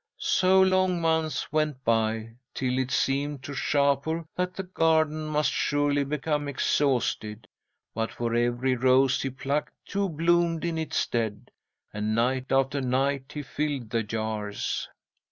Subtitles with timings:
[0.17, 6.03] "'So long months went by, till it seemed to Shapur that the garden must surely
[6.03, 7.47] become exhausted.
[7.93, 11.51] But for every rose he plucked, two bloomed in its stead,
[11.93, 14.89] and night after night he filled the jars.